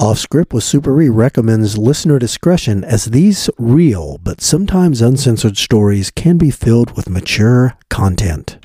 [0.00, 6.12] Off Script with Super E recommends listener discretion as these real but sometimes uncensored stories
[6.12, 8.58] can be filled with mature content.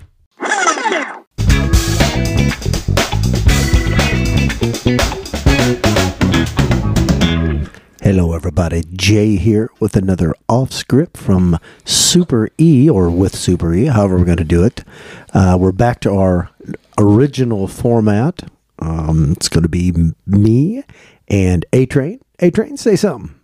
[8.04, 8.84] Hello, everybody.
[8.94, 14.26] Jay here with another off script from Super E or with Super E, however we're
[14.26, 14.84] going to do it.
[15.34, 16.52] Uh, we're back to our
[17.00, 18.44] original format.
[18.80, 19.94] Um, it's going to be
[20.28, 20.84] me
[21.28, 22.20] and A Train.
[22.40, 23.36] A Train, say something.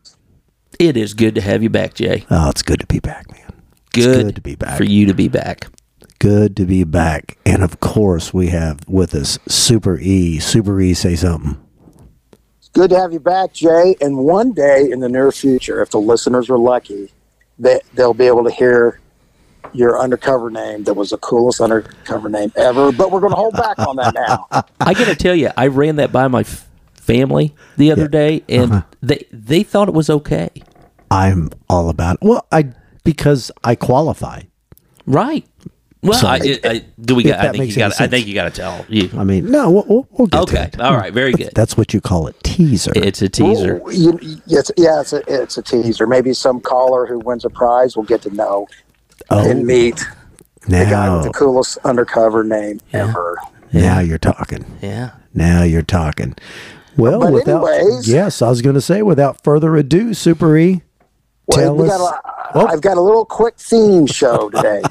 [0.79, 2.25] It is good to have you back, Jay.
[2.29, 3.53] Oh, it's good to be back, man.
[3.95, 4.77] It's Good, good to be back.
[4.77, 5.67] for you to be back.
[6.19, 7.37] Good to be back.
[7.45, 10.39] And of course, we have with us Super E.
[10.39, 11.57] Super E, say something.
[12.59, 13.95] It's good to have you back, Jay.
[13.99, 17.11] And one day in the near future, if the listeners are lucky,
[17.57, 18.99] that they'll be able to hear
[19.73, 22.91] your undercover name that was the coolest undercover name ever.
[22.91, 24.47] But we're going to hold back on that now.
[24.79, 26.68] I got to tell you, I ran that by my f-
[27.13, 28.81] family the other day, and Uh-huh.
[29.01, 30.49] they they thought it was okay.
[31.11, 32.21] I'm all about it.
[32.27, 32.61] Well, I
[33.03, 34.41] because I qualify.
[35.07, 35.45] Right.
[36.01, 37.39] Well, So- I, I, do we got?
[37.39, 37.99] I think you any got.
[38.01, 39.09] I think you got to tell you.
[39.17, 40.63] I mean, no, we'll, we'll, we'll get Okay.
[40.73, 40.79] it.
[40.79, 41.11] All right.
[41.11, 41.51] Very good.
[41.55, 42.91] That's what you call a teaser.
[42.95, 43.81] It's a teaser.
[43.85, 46.07] Ooh, you, it's, yeah, it's a, it's a teaser.
[46.07, 48.67] Maybe some caller who wins a prize will get to know
[49.29, 49.97] oh, and meet
[50.67, 53.37] the guy now, with the coolest undercover name ever.
[53.73, 54.63] now you're talking.
[54.81, 55.11] Yeah.
[55.33, 56.35] Now you're talking.
[56.99, 60.81] Well, But without anyways- yes, I was going to say without further ado, Super E,
[61.47, 61.97] Well, tell we us.
[61.97, 62.65] got a, Oh.
[62.67, 64.81] I've got a little quick theme show today.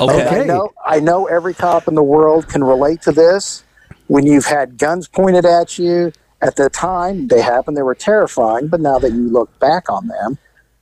[0.00, 0.02] Okay.
[0.26, 0.40] Okay.
[0.40, 3.62] I know I know every cop in the world can relate to this.
[4.08, 8.66] When you've had guns pointed at you, at the time they happened, they were terrifying,
[8.68, 10.38] but now that you look back on them,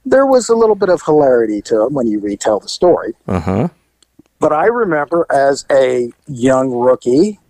[0.07, 3.13] there was a little bit of hilarity to them when you retell the story.
[3.29, 3.69] Uh huh.
[4.39, 7.41] But I remember as a young rookie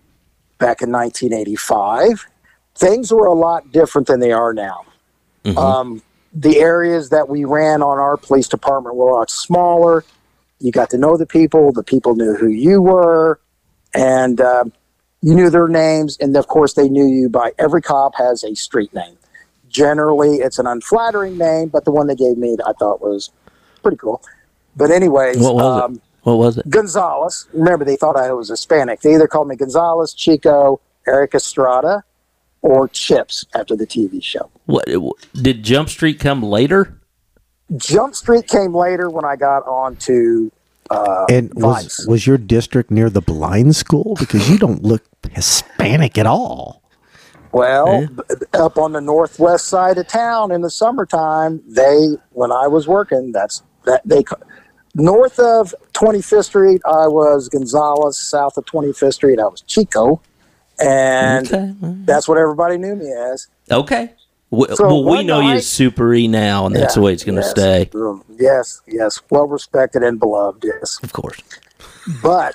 [0.59, 2.27] back in 1985,
[2.77, 4.85] things were a lot different than they are now.
[5.57, 10.05] Um, the areas that we ran on our police department were a lot smaller.
[10.59, 13.41] You got to know the people, the people knew who you were,
[13.95, 14.73] and um,
[15.23, 16.17] you knew their names.
[16.19, 19.17] And of course, they knew you by every cop has a street name.
[19.69, 23.31] Generally, it's an unflattering name, but the one they gave me I thought was
[23.83, 24.23] pretty cool.
[24.75, 26.01] But, anyways, What was um, it?
[26.23, 26.69] What was it?
[26.69, 27.47] Gonzalez.
[27.53, 29.01] Remember, they thought I was Hispanic.
[29.01, 32.03] They either called me Gonzalez, Chico, Erik Estrada,
[32.67, 34.51] or Chips after the TV show.
[34.67, 34.89] What
[35.41, 37.01] did Jump Street come later?
[37.77, 40.51] Jump Street came later when I got on to.
[40.91, 42.07] Uh, and was Vice.
[42.07, 44.17] was your district near the blind school?
[44.19, 46.83] Because you don't look Hispanic at all.
[47.53, 48.23] well, b-
[48.55, 53.33] up on the northwest side of town in the summertime, they when I was working,
[53.33, 54.23] that's that they
[54.95, 58.17] north of 25th Street, I was Gonzalez.
[58.19, 60.21] South of 25th Street, I was Chico,
[60.81, 61.75] and Okay.
[62.05, 63.49] that's what everybody knew me as.
[63.71, 64.13] Okay.
[64.51, 67.25] W- So well, we know you as Super E now, and that's the way it's
[67.25, 67.51] going to yes.
[67.51, 67.91] stay.
[68.39, 70.65] Yes, yes, well respected and beloved.
[70.65, 71.41] Yes, Of course.
[72.23, 72.55] but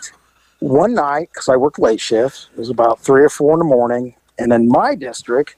[0.59, 3.65] one night because I worked late shifts, it was about three or four in the
[3.65, 5.55] morning, and in my district,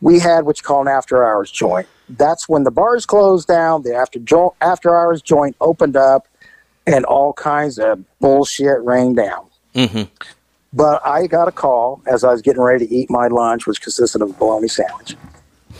[0.00, 1.88] we had what you call an after hours joint.
[2.10, 3.82] That's when the bars closed down.
[3.82, 6.28] The after jo- after hours joint opened up,
[6.86, 9.46] and all kinds of bullshit rained down.
[9.74, 10.02] hmm
[10.74, 13.80] But I got a call as I was getting ready to eat my lunch, which
[13.80, 15.16] consisted of a bologna sandwich.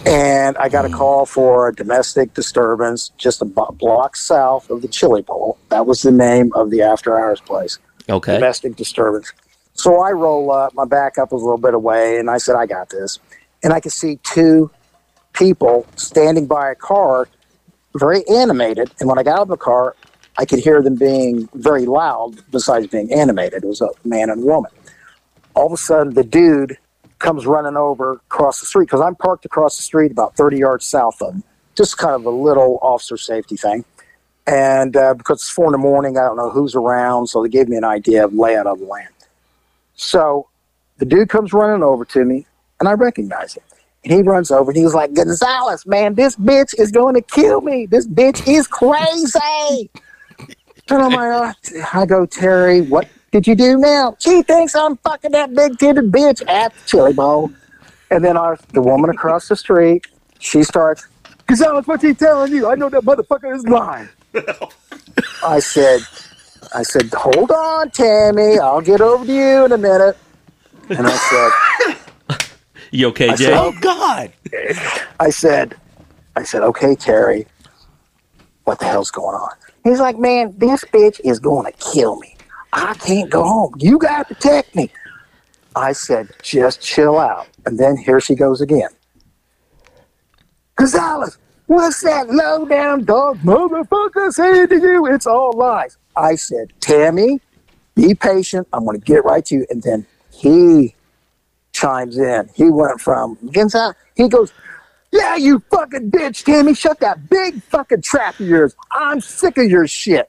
[0.07, 4.89] And I got a call for a domestic disturbance just a block south of the
[4.89, 5.59] Chili Bowl.
[5.71, 7.79] That was the name of the after hours place.
[8.09, 8.35] Okay.
[8.35, 9.33] Domestic disturbance.
[9.73, 12.67] So I roll up, my backup was a little bit away, and I said, I
[12.67, 13.19] got this.
[13.65, 14.71] And I could see two
[15.33, 17.29] people standing by a car,
[17.97, 18.93] very animated.
[19.01, 19.97] And when I got out of the car,
[20.39, 23.65] I could hear them being very loud, besides being animated.
[23.65, 24.71] It was a man and a woman.
[25.55, 26.79] All of a sudden, the dude
[27.19, 30.85] comes running over across the street because I'm parked across the street about 30 yards
[30.85, 31.43] south of him.
[31.75, 33.85] Just kind of a little officer safety thing.
[34.47, 37.49] And uh, because it's four in the morning, I don't know who's around, so they
[37.49, 39.09] gave me an idea of layout of the land.
[39.95, 40.49] So
[40.99, 42.47] the dude comes running over to me,
[42.79, 43.65] and I recognize him.
[44.05, 47.23] And he runs over and he was like, Gonzalez, man, this bitch is going to
[47.23, 47.87] kill me.
[47.87, 49.91] This bitch is crazy.
[50.91, 51.57] and I'm like,
[51.95, 54.17] I go, Terry, what did you do now?
[54.21, 57.53] She thinks I'm fucking that big titted bitch at the chili bowl.
[58.13, 60.05] And then our, the woman across the street,
[60.39, 61.09] she starts,
[61.49, 62.71] Gonzalez, what's he telling you?
[62.71, 64.09] I know that motherfucker is lying.
[65.43, 66.07] I said,
[66.73, 68.61] I said, hold on, Tammy.
[68.61, 70.17] I'll get over to you in a minute.
[70.97, 71.55] And I said,
[72.93, 73.47] You okay, I Jay?
[73.47, 74.33] said, Oh God!
[75.21, 75.77] I said,
[76.37, 77.47] I said, okay, Terry,
[78.65, 79.51] what the hell's going on?
[79.85, 82.34] He's like, man, this bitch is going to kill me.
[82.75, 83.75] I can't go home.
[83.79, 84.91] You got to protect me.
[85.77, 87.47] I said, just chill out.
[87.67, 88.91] And then here she goes again.
[90.77, 95.07] Gonzalez, what's that low down dog motherfucker saying to you?
[95.07, 95.97] It's all lies.
[96.17, 97.41] I said, Tammy,
[97.95, 98.67] be patient.
[98.73, 99.67] I'm going to get right to you.
[99.71, 100.97] And then he
[101.73, 102.51] chimes in.
[102.55, 104.53] He went from Gonzalez, he goes,
[105.13, 108.75] yeah, you fucking bitch, Tammy, shut that big fucking trap of yours.
[108.91, 110.29] I'm sick of your shit.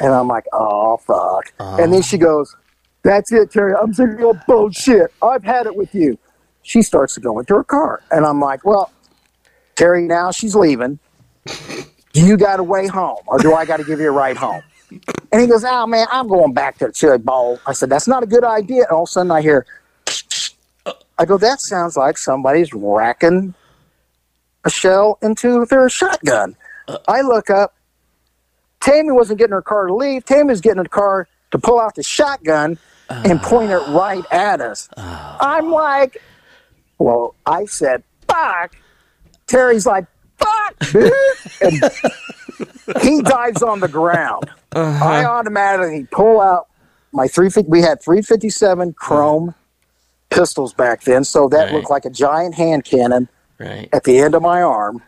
[0.00, 1.52] And I'm like, oh, fuck.
[1.58, 2.24] And then she uh-huh.
[2.24, 2.56] goes,
[3.02, 3.74] that's it, Terry.
[3.74, 5.12] I'm sick of your bullshit.
[5.22, 6.18] I've had it with you.
[6.62, 8.02] She starts to go into her car.
[8.10, 8.92] And I'm like, well,
[9.76, 10.98] Terry, now she's leaving.
[12.12, 14.36] Do you got a way home or do I got to give you a ride
[14.36, 14.62] home?
[15.32, 17.60] And he goes, oh, man, I'm going back to the chili bowl.
[17.66, 18.82] I said, that's not a good idea.
[18.82, 19.64] And all of a sudden I hear,
[21.18, 23.54] I go, that sounds like somebody's racking
[24.64, 26.56] a shell into their shotgun.
[26.88, 26.98] Uh.
[27.08, 27.74] I look up.
[28.80, 30.24] Tammy wasn't getting her car to leave.
[30.24, 32.78] Tammy was getting her car to pull out the shotgun
[33.08, 34.88] and point it right at us.
[34.96, 35.36] Ah.
[35.40, 36.22] I'm like,
[36.98, 38.76] well, I said, fuck.
[39.46, 40.06] Terry's like,
[40.38, 40.74] fuck.
[41.62, 44.44] And he dives on the ground.
[44.72, 45.04] Uh-huh.
[45.04, 46.68] I automatically pull out
[47.12, 47.70] my 350.
[47.70, 49.54] We had 357 chrome
[50.30, 51.74] pistols back then, so that Right.
[51.74, 53.28] looked like a giant hand cannon
[53.58, 53.88] Right.
[53.92, 55.02] at the end of my arm.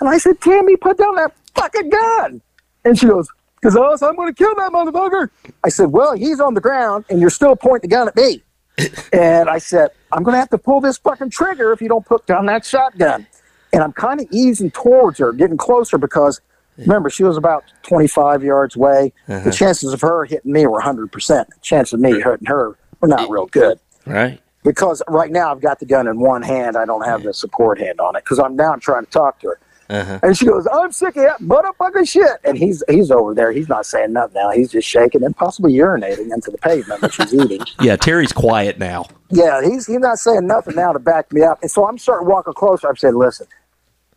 [0.00, 2.40] And I said, Tammy, put down that fucking gun.
[2.86, 3.28] And she goes,
[3.60, 5.28] because else I'm going to kill that motherfucker.
[5.64, 8.42] I said, well, he's on the ground and you're still pointing the gun at me.
[9.12, 12.06] and I said, I'm going to have to pull this fucking trigger if you don't
[12.06, 13.26] put down that shotgun.
[13.72, 16.40] And I'm kind of easing towards her, getting closer because
[16.78, 19.12] remember, she was about 25 yards away.
[19.26, 19.50] The uh-huh.
[19.50, 21.10] chances of her hitting me were 100%.
[21.10, 24.40] The chance of me hurting her were not real good Right.
[24.62, 26.76] because right now I've got the gun in one hand.
[26.76, 29.48] I don't have the support hand on it because I'm now trying to talk to
[29.48, 29.58] her.
[29.88, 30.18] Uh-huh.
[30.22, 33.52] And she goes, "I'm sick of that motherfucking shit." And he's he's over there.
[33.52, 34.50] He's not saying nothing now.
[34.50, 37.60] He's just shaking and possibly urinating into the pavement that she's eating.
[37.80, 39.06] Yeah, Terry's quiet now.
[39.30, 41.60] Yeah, he's he's not saying nothing now to back me up.
[41.62, 42.88] And so I'm starting walking closer.
[42.88, 43.46] I'm saying, "Listen,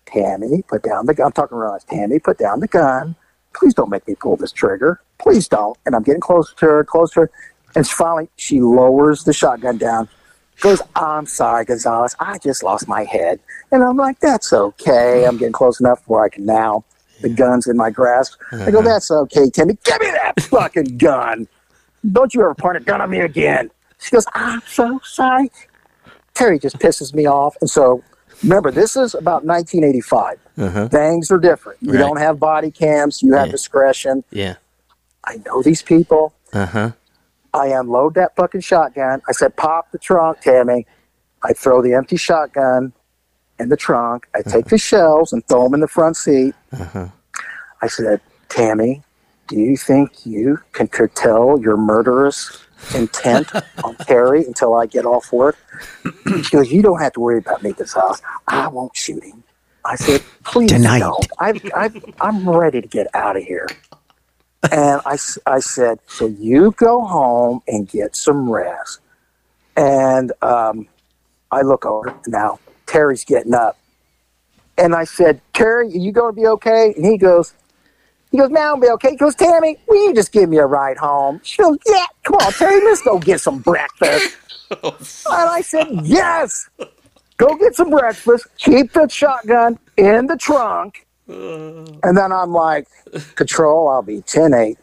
[0.05, 1.81] Tammy, put down the gun." I'm talking around.
[1.89, 3.15] Tammy, put down the gun.
[3.53, 5.01] Please don't make me pull this trigger.
[5.19, 5.77] Please don't.
[5.85, 7.29] And I'm getting closer to her, closer.
[7.75, 10.09] And finally, she lowers the shotgun down.
[10.61, 12.15] Goes, I'm sorry, Gonzalez.
[12.19, 13.39] I just lost my head.
[13.71, 15.25] And I'm like, that's okay.
[15.25, 16.83] I'm getting close enough where I can now.
[17.21, 18.39] The gun's in my grasp.
[18.51, 19.77] I go, that's okay, Tammy.
[19.83, 21.47] Give me that fucking gun.
[22.11, 23.71] Don't you ever point a gun at me again.
[23.99, 25.51] She goes, I'm so sorry.
[26.33, 27.55] Terry just pisses me off.
[27.59, 28.01] And so,
[28.43, 30.89] remember, this is about 1985.
[30.89, 31.77] Things are different.
[31.81, 31.99] You Right.
[31.99, 33.21] don't have body cams.
[33.21, 33.51] You have Yeah.
[33.51, 34.23] discretion.
[34.31, 34.55] Yeah.
[35.25, 36.33] I know these people.
[36.53, 36.91] Uh huh.
[37.53, 39.21] I unload that fucking shotgun.
[39.27, 40.85] I said, pop the trunk, Tammy.
[41.43, 42.93] I throw the empty shotgun
[43.59, 44.27] in the trunk.
[44.35, 46.53] I take the shells and throw them in the front seat.
[46.71, 47.07] Uh-huh.
[47.81, 49.01] I said, Tammy,
[49.47, 52.63] do you think you can curtail your murderous
[52.93, 53.51] intent
[53.83, 55.57] on Terry until I get off work?
[56.43, 58.21] She goes, you don't have to worry about me this house.
[58.47, 59.43] I won't shoot him.
[59.85, 60.99] I said, please Tonight.
[60.99, 61.27] don't.
[61.39, 63.67] I've, I've, I'm ready to get out of here.
[64.71, 68.99] And I, I said, so you go home and get some rest.
[69.75, 70.87] And um,
[71.51, 72.59] I look over now.
[72.85, 73.77] Terry's getting up,
[74.77, 76.93] and I said, Terry, are you going to be okay?
[76.95, 77.53] And he goes,
[78.31, 79.11] he goes, now I'll be okay.
[79.11, 81.39] He goes, Tammy, will you just give me a ride home?
[81.43, 84.37] She goes, yeah, come on, Terry, let's go get some breakfast.
[84.71, 84.93] and
[85.25, 86.69] I said, yes,
[87.37, 88.47] go get some breakfast.
[88.57, 91.05] Keep the shotgun in the trunk.
[91.29, 92.87] And then I'm like,
[93.35, 94.77] Control, I'll be 10 8.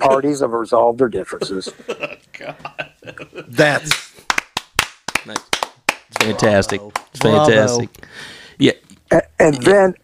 [0.00, 1.72] Parties have resolved their differences.
[1.88, 2.90] Oh, God,
[3.48, 4.12] That's
[5.26, 5.38] Nice.
[6.20, 6.80] Fantastic.
[6.82, 7.46] It's Bravo.
[7.46, 8.06] fantastic.
[8.58, 8.72] Yeah.
[9.10, 9.94] And, and then,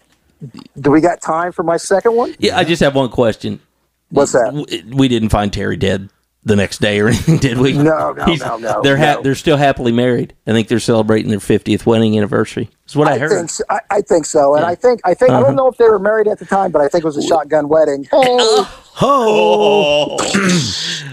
[0.80, 2.34] do we got time for my second one?
[2.38, 2.56] Yeah.
[2.56, 3.60] I just have one question.
[4.08, 4.46] What's that?
[4.54, 6.08] W- We didn't find Terry dead
[6.44, 7.72] the next day or anything, did we?
[7.72, 9.22] No, no, no, no, They're ha- no.
[9.22, 10.34] they're still happily married.
[10.46, 12.68] I think they're celebrating their 50th wedding anniversary.
[12.86, 13.30] Is what I, I heard.
[13.30, 13.64] think so.
[13.70, 15.98] I, I think so, and I think I think I don't know if they were
[16.00, 18.04] married at the time, but I think it was a shotgun wedding.
[18.10, 18.36] Hey,
[19.00, 20.18] Oh,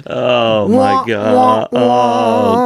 [0.08, 1.70] oh my God!
[1.72, 1.76] Oh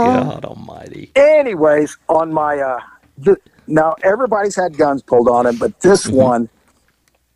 [0.06, 1.12] God Almighty!
[1.16, 2.80] anyways, on my uh,
[3.24, 6.50] th- now everybody's had guns pulled on him, but this one,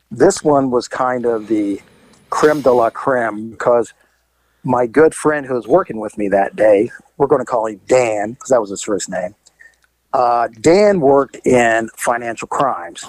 [0.09, 1.79] this one was kind of the
[2.31, 3.93] creme de la creme because
[4.67, 7.79] my good friend who was working with me that day, we're going to call him
[7.87, 9.33] Dan because that was his first name.
[10.13, 13.05] Uh, Dan worked in financial crimes,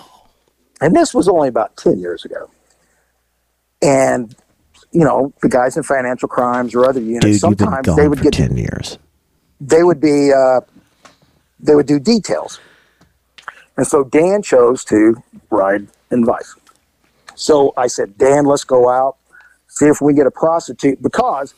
[0.80, 2.48] and this was only about ten years ago.
[3.82, 4.34] And
[4.92, 8.32] you know, the guys in financial crimes or other units, Dude, sometimes they would get
[8.32, 8.98] 10 years.
[9.60, 10.60] they would be uh,
[11.60, 12.60] they would do details
[13.76, 15.14] and so dan chose to
[15.50, 16.54] ride in vice
[17.34, 19.16] so i said dan let's go out
[19.78, 21.54] see if we get a prostitute because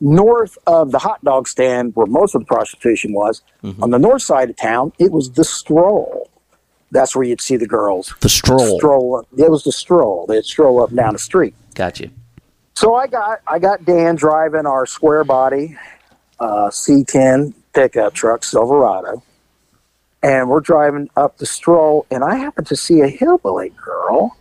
[0.00, 3.42] north of the hot dog stand where most of the prostitution was
[3.82, 6.28] on the north side of town it was the stroll
[6.90, 8.78] that's where you'd see the girls The stroll.
[8.78, 9.16] stroll.
[9.18, 9.26] Up.
[9.38, 10.26] It was the stroll.
[10.26, 11.54] They'd stroll up down the street.
[11.76, 12.10] Got you.
[12.74, 15.76] So I got I got Dan driving our square body
[16.40, 19.22] uh, C10 pickup truck Silverado,
[20.20, 24.36] and we're driving up the stroll, and I happen to see a hillbilly girl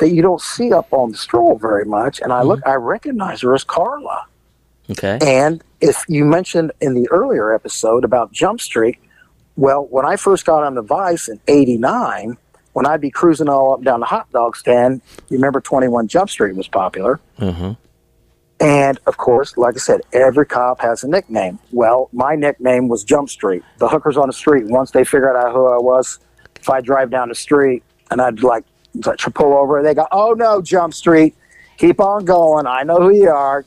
[0.00, 3.42] that you don't see up on the stroll very much, and I look I recognize
[3.42, 4.26] her as Carla.
[4.90, 5.18] Okay.
[5.22, 8.98] And if you mentioned in the earlier episode about Jump Street,
[9.56, 12.36] well, when I first got on the Vice in '89,
[12.72, 16.30] when I'd be cruising all up down the hot dog stand, you remember 21 Jump
[16.30, 17.20] Street was popular.
[17.38, 17.72] Mm-hmm.
[18.60, 21.58] And of course, like I said, every cop has a nickname.
[21.72, 23.62] Well, my nickname was Jump Street.
[23.78, 26.18] The hookers on the street, once they figured out who I was,
[26.56, 28.64] if I drive down the street and I'd like
[29.02, 31.34] to pull over, they go, Oh no, Jump Street.
[31.78, 32.66] Keep on going.
[32.66, 33.64] I know who you are.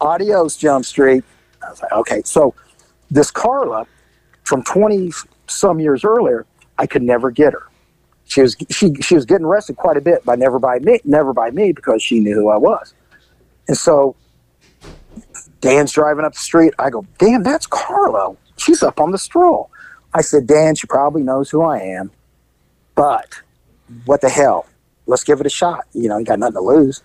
[0.00, 1.24] Adios, Jump Street.
[1.62, 2.22] I was like, Okay.
[2.24, 2.54] So
[3.10, 3.86] this Carla
[4.44, 5.12] from 20
[5.46, 6.46] some years earlier,
[6.78, 7.68] I could never get her.
[8.26, 11.32] She was she she was getting arrested quite a bit, by never by me, never
[11.32, 12.94] by me because she knew who I was.
[13.68, 14.16] And so
[15.60, 16.74] Dan's driving up the street.
[16.78, 18.36] I go, Dan, that's Carla.
[18.56, 19.70] She's up on the stroll.
[20.12, 22.10] I said, Dan, she probably knows who I am,
[22.94, 23.40] but
[24.06, 24.66] what the hell?
[25.06, 25.84] Let's give it a shot.
[25.92, 27.02] You know, you got nothing to lose.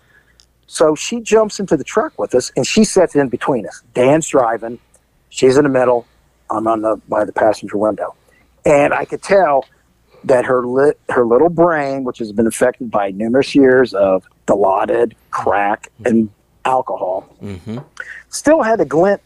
[0.68, 3.82] So she jumps into the truck with us and she sits in between us.
[3.94, 4.80] Dan's driving.
[5.30, 6.06] She's in the middle.
[6.50, 8.16] I'm on the by the passenger window.
[8.66, 9.66] And I could tell
[10.26, 15.14] that her lit, her little brain, which has been affected by numerous years of dilaudid,
[15.32, 16.30] crack, and
[16.66, 17.78] alcohol, Mm-hmm.
[18.30, 19.22] still had a glint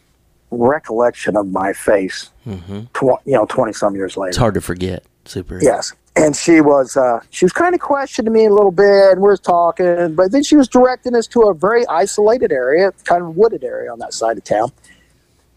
[0.51, 2.29] recollection of my face.
[2.45, 2.81] Mm-hmm.
[2.93, 4.29] Tw- you know, twenty some years later.
[4.29, 5.03] It's hard to forget.
[5.25, 5.59] Super.
[5.61, 5.93] Yes.
[6.15, 9.29] And she was uh, she was kind of questioning me a little bit, and we
[9.29, 13.35] are talking, but then she was directing us to a very isolated area, kind of
[13.35, 14.71] wooded area on that side of town.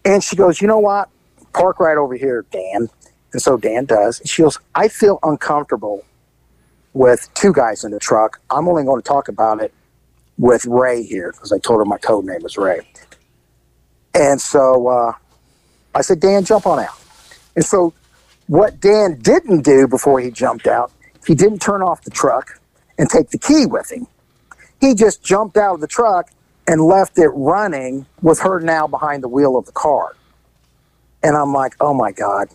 [0.03, 1.09] And she goes, "You know what?
[1.53, 2.89] Park right over here, Dan."
[3.33, 4.19] And so Dan does.
[4.19, 6.03] And She goes, "I feel uncomfortable
[6.93, 8.39] with two guys in the truck.
[8.49, 9.71] I'm only going to talk about it
[10.39, 12.81] with Ray here because I told her my code name was Ray."
[14.15, 15.13] And so uh,
[15.93, 16.99] I said, "Dan, jump on out."
[17.55, 17.93] And so
[18.47, 20.91] what Dan didn't do before he jumped out,
[21.25, 22.59] he didn't turn off the truck
[22.97, 24.07] and take the key with him.
[24.79, 26.31] He just jumped out of the truck
[26.67, 30.15] and left it running with her now behind the wheel of the car.
[31.23, 32.47] And I'm like, oh my God.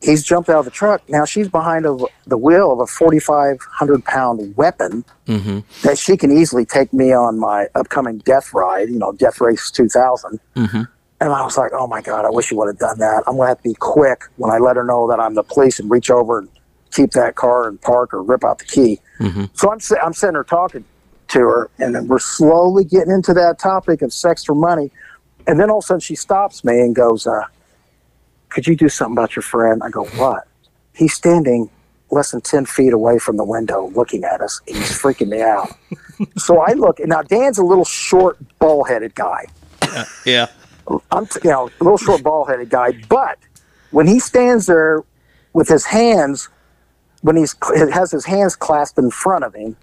[0.00, 1.02] He's jumped out of the truck.
[1.08, 5.58] Now she's behind of the wheel of a 4,500 pound weapon Mm-hmm.
[5.82, 9.70] that she can easily take me on my upcoming death ride, you know, Death Race
[9.70, 10.40] 2000.
[10.56, 10.82] Mm-hmm.
[11.20, 13.24] And I was like, oh my God, I wish you would have done that.
[13.26, 15.42] I'm going to have to be quick when I let her know that I'm the
[15.42, 16.48] police and reach over and
[16.92, 19.00] keep that car and park or rip out the key.
[19.18, 19.46] Mm-hmm.
[19.54, 20.84] So I'm, I'm sitting there talking
[21.28, 24.90] to her, and then we're slowly getting into that topic of sex for money.
[25.46, 27.44] And then all of a sudden she stops me and goes, uh,
[28.48, 29.82] Could you do something about your friend?
[29.82, 30.46] I go, What?
[30.94, 31.68] He's standing
[32.10, 34.60] less than 10 feet away from the window looking at us.
[34.66, 35.70] He's freaking me out.
[36.36, 39.46] so I look, and now Dan's a little short, ball headed guy.
[40.24, 40.48] Yeah.
[41.10, 42.92] I'm, you know, a little short, ball-headed guy.
[43.08, 43.38] But
[43.90, 45.02] when he stands there
[45.52, 46.48] with his hands,
[47.22, 47.54] when he's
[47.92, 49.76] has his hands clasped in front of him,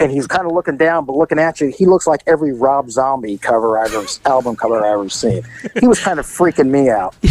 [0.00, 2.90] and he's kind of looking down but looking at you, he looks like every Rob
[2.90, 5.42] Zombie cover I've ever album cover I've ever seen.
[5.80, 7.14] He was kind of freaking me out.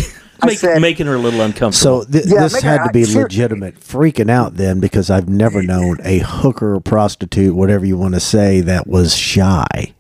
[0.46, 2.04] Make, said, making her a little uncomfortable.
[2.04, 3.24] So th- Yeah, this had it- to be sure.
[3.24, 8.14] legitimate freaking out then because I've never known a hooker or prostitute, whatever you want
[8.16, 9.94] to say, that was shy.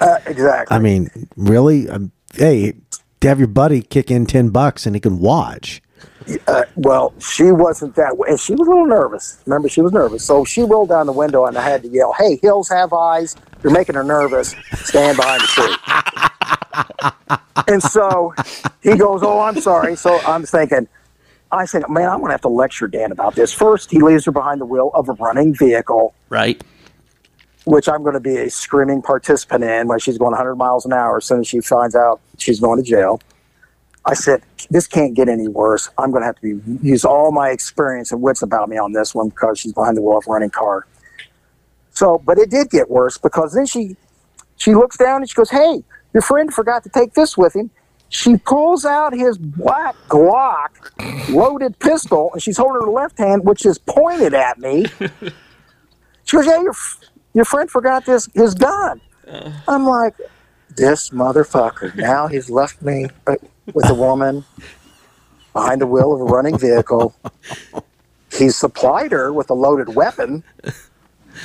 [0.00, 0.76] uh, exactly.
[0.76, 1.88] I mean, really?
[1.88, 2.74] Um, hey,
[3.20, 5.82] to have your buddy kick in 10 bucks and he can watch.
[6.46, 8.28] Uh, well, she wasn't that way.
[8.30, 9.42] And she was a little nervous.
[9.46, 10.24] Remember, she was nervous.
[10.24, 13.34] So she rolled down the window and I had to yell, Hey, hills have eyes.
[13.62, 14.54] You're making her nervous.
[14.74, 15.46] Stand behind the
[17.26, 17.34] tree.
[17.68, 18.34] and so
[18.82, 19.96] he goes, Oh, I'm sorry.
[19.96, 20.86] So I'm thinking,
[21.50, 23.52] I think, man, I'm going to have to lecture Dan about this.
[23.52, 26.62] First, he leaves her behind the wheel of a running vehicle, right.
[27.68, 30.94] Which I'm going to be a screaming participant in when she's going 100 miles an
[30.94, 33.20] hour as soon as she finds out she's going to jail.
[34.06, 35.90] I said, this can't get any worse.
[35.98, 38.92] I'm going to have to be, use all my experience and wits about me on
[38.92, 40.86] this one because she's behind the wheel of a running car.
[41.90, 43.96] So, but it did get worse because then she,
[44.56, 45.84] she looks down and she goes, "Hey,
[46.14, 47.70] your friend forgot to take this with him."
[48.08, 50.70] She pulls out his black Glock
[51.28, 54.86] loaded pistol and she's holding her left hand, which is pointed at me.
[56.24, 56.74] She goes, "Yeah, your
[57.34, 59.00] your friend forgot this his gun."
[59.68, 60.14] I'm like,
[60.76, 61.94] "This motherfucker!
[61.96, 63.36] Now he's left me uh,
[63.74, 64.44] with a woman
[65.52, 67.14] behind the wheel of a running vehicle.
[68.32, 70.44] He's supplied her with a loaded weapon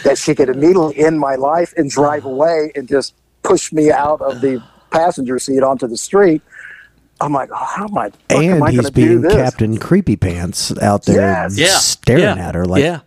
[0.03, 4.21] that she could immediately end my life and drive away and just push me out
[4.21, 4.61] of the
[4.91, 6.41] passenger seat onto the street.
[7.21, 8.09] I'm like, oh, how am I?
[8.09, 9.33] fuck am and I he's gonna do being this?
[9.33, 11.57] Captain Creepy Pants out there Yes.
[11.57, 11.67] Yeah.
[11.77, 12.47] staring Yeah.
[12.49, 12.99] at her like, yeah.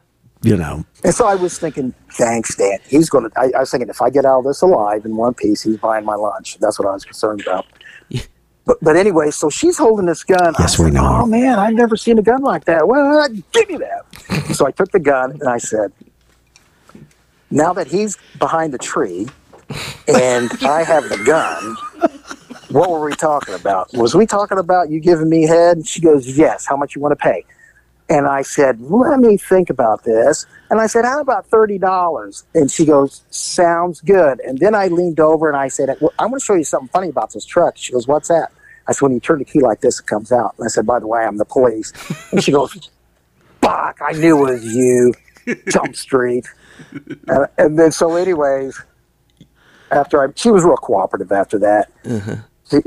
[0.47, 0.85] You know.
[1.03, 2.79] And so I was thinking, thanks, Dan.
[2.87, 3.38] He's going to.
[3.38, 6.05] I was thinking, if I get out of this alive in one piece, he's buying
[6.05, 6.59] my lunch.
[6.59, 7.67] That's what I was concerned about.
[8.65, 10.55] But, but anyway, so she's holding this gun.
[10.59, 11.21] Yes, we know.
[11.23, 12.87] Oh man, I've never seen a gun like that.
[12.88, 14.55] Well, give me that.
[14.55, 15.93] so I took the gun and I said,
[17.50, 19.29] now that he's behind the tree
[20.09, 21.76] and I have the gun,
[22.71, 23.93] what were we talking about?
[23.95, 25.76] Was we talking about you giving me head?
[25.76, 26.67] And she goes, yes.
[26.67, 27.45] How much you want to pay?
[28.08, 30.46] And I said, let me think about this.
[30.70, 32.44] And I said, how about $30?
[32.54, 34.40] And she goes, sounds good.
[34.40, 37.08] And then I leaned over and I said, I'm going to show you something funny
[37.08, 37.76] about this truck.
[37.76, 38.52] She goes, what's that?
[38.86, 40.54] I said, when you turn the key like this, it comes out.
[40.56, 41.92] And I said, by the way, I'm the police.
[42.30, 42.90] And she goes,
[43.60, 45.12] fuck, I knew it was you.
[45.68, 46.46] Jump Street.
[47.28, 48.80] And, and then, so anyways,
[49.90, 51.90] after I, she was real cooperative after that.
[52.04, 52.36] She,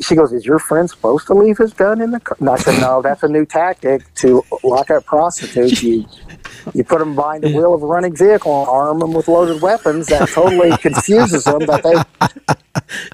[0.02, 2.58] she goes, "Is your friend supposed to leave his gun in the car?" And I
[2.58, 5.82] said, "No, that's a new tactic to lock up prostitutes.
[5.84, 6.06] You
[6.74, 9.62] you put them behind the wheel of a running vehicle and arm them with loaded
[9.62, 10.08] weapons.
[10.08, 11.60] That totally confuses them.
[11.60, 11.96] That they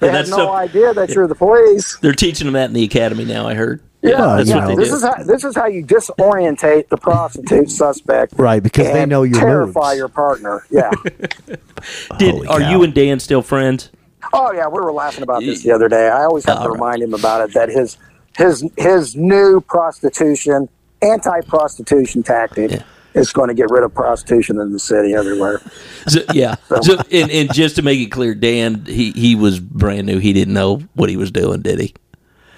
[0.00, 1.96] they have no so- idea that you're the police.
[1.98, 3.46] They're teaching them that in the academy now.
[3.46, 3.80] I heard.
[4.02, 4.96] Yeah, that's you what they This do.
[4.96, 9.24] is how this is how you disorientate the prostitute suspect, Right, because they and know
[9.24, 9.96] your terrify moves.
[9.98, 10.64] your partner.
[10.70, 10.90] Yeah.
[12.18, 12.70] Did, Holy are cow.
[12.70, 13.90] you and Dan still friends?
[14.32, 16.08] Oh yeah, we were laughing about this the other day.
[16.08, 16.74] I always have to All right.
[16.80, 17.96] remind him about it that his
[18.36, 20.68] his his new prostitution,
[21.02, 22.82] anti-prostitution tactic Yeah.
[23.14, 25.60] is going to get rid of prostitution in the city everywhere.
[26.08, 26.54] So, yeah.
[26.82, 30.18] So, and, and just to make it clear, Dan, he, he was brand new.
[30.18, 31.94] He didn't know what he was doing, did he?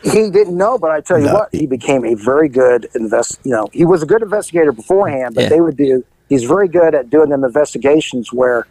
[0.02, 1.32] He didn't know, but I tell you No.
[1.34, 3.38] what, he became a very good invest.
[3.44, 5.48] You know, he was a good investigator beforehand, but Yeah.
[5.48, 6.04] they would do.
[6.28, 8.66] He's very good at doing them investigations where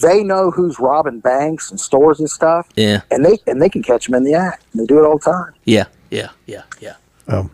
[0.00, 3.00] they know who's robbing banks and stores and stuff, Yeah.
[3.10, 4.64] and they and they can catch them in the act.
[4.72, 5.54] And they do it all the time.
[5.64, 5.84] Yeah.
[6.10, 6.30] Yeah.
[6.46, 6.62] Yeah.
[6.80, 6.94] Yeah.
[7.28, 7.50] Oh,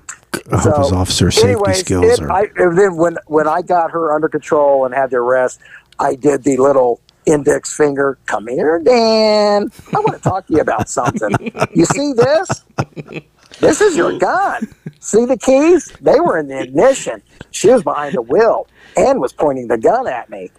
[0.53, 2.31] I hope his officer safety anyways, skills it- are.
[2.33, 5.61] I, and then when when I got her under control and had the arrest,
[5.99, 8.19] I did the little index finger.
[8.27, 9.71] Come here, Dan.
[9.95, 11.33] I want to talk to you about something.
[11.75, 12.49] You see this?
[13.61, 14.69] This is your gun.
[15.01, 15.93] See the keys?
[16.01, 17.23] They were in the ignition.
[17.53, 20.51] She was behind the wheel and was pointing the gun at me.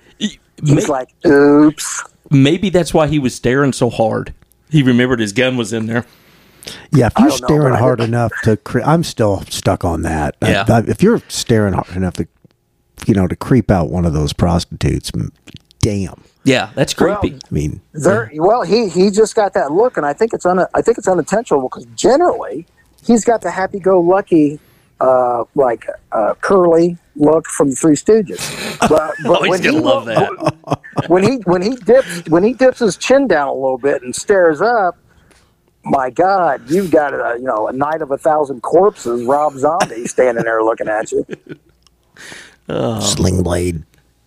[0.63, 4.34] He's May- like, "Oops." Maybe that's why he was staring so hard.
[4.70, 6.06] He remembered his gun was in there.
[6.91, 10.36] yeah, if you're don't know, staring hard enough to, cre- I'm still stuck on that.
[10.41, 10.65] Yeah.
[10.68, 12.28] I- if you're staring hard enough to,
[13.06, 15.12] you know, to creep out one of those prostitutes,
[15.80, 16.22] damn.
[16.44, 17.36] Yeah, that's Well, creepy.
[17.38, 20.65] I mean, There, well, he he just got that look, and I think it's un,
[20.74, 22.65] I think it's unintentional because generally
[23.06, 24.60] he's got the happy-go-lucky,
[25.01, 28.39] uh, like uh, curly look from the Three Stooges.
[28.79, 30.75] But, but Oh, he's when gonna he love lo-
[31.08, 34.15] when he when he dips when he dips his chin down a little bit and
[34.15, 34.97] stares up.
[35.88, 40.08] My God, you've got a you know a night of a thousand corpses, Rob Zombie,
[40.08, 41.25] standing there looking at you.
[43.01, 43.84] sling blade.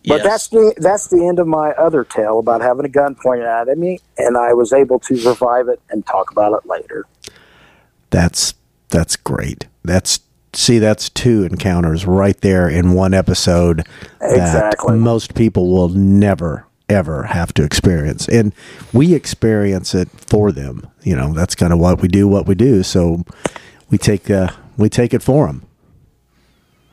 [0.07, 0.25] But Yes.
[0.25, 3.67] that's the that's the end of my other tale about having a gun pointed at
[3.77, 7.05] me, and I was able to survive it and talk about it later.
[8.11, 8.55] That's
[8.89, 9.67] that's great.
[9.85, 10.21] That's
[10.53, 13.87] see, that's two encounters right there in one episode
[14.21, 18.55] that most people will never ever have to experience, and
[18.93, 20.89] we experience it for them.
[21.03, 22.27] You know, that's kind of what we do.
[22.27, 22.83] What we do.
[22.83, 23.25] So
[23.91, 25.67] we take uh, we take it for them.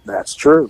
[0.05, 0.69] That's true.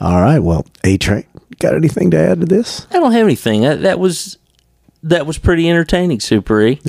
[0.00, 0.38] All right.
[0.38, 1.24] Well, A Train,
[1.58, 2.86] got anything to add to this?
[2.90, 3.62] I don't have anything.
[3.62, 4.38] That, that was
[5.02, 6.80] that was pretty entertaining, Super E.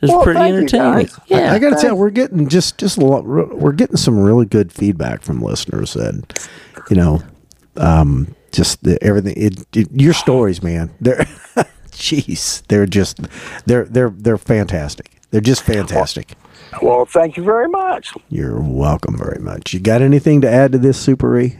[0.00, 0.16] It Yeah.
[0.16, 1.08] was Well, pretty entertaining.
[1.26, 1.52] Yeah.
[1.54, 4.72] I got to tell, we're getting just just a lot, we're getting some really good
[4.72, 6.30] feedback from listeners, and
[6.90, 7.22] you know,
[7.76, 9.34] um, just the, everything.
[9.36, 10.90] It, it, your stories, man.
[11.00, 11.24] They're,
[11.92, 13.20] jeez, they're just
[13.66, 15.10] they're they're they're fantastic.
[15.30, 16.34] They're just fantastic.
[16.82, 18.12] Well, thank you very much.
[18.30, 19.72] You're welcome very much.
[19.72, 21.56] You got anything to add to this, Super E?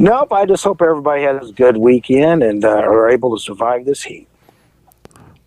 [0.00, 0.32] Nope.
[0.32, 4.02] I just hope everybody has a good weekend and uh, are able to survive this
[4.02, 4.28] heat.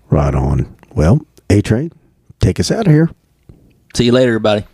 [0.09, 0.75] Right on.
[0.93, 1.91] Well, a Train,
[2.39, 3.09] take us out of here.
[3.93, 4.65] See you later, everybody.